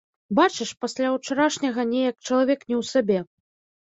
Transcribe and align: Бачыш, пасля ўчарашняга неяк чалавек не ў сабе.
Бачыш, 0.37 0.69
пасля 0.85 1.11
ўчарашняга 1.15 1.85
неяк 1.89 2.15
чалавек 2.27 2.65
не 2.71 2.75
ў 2.81 2.89
сабе. 2.93 3.19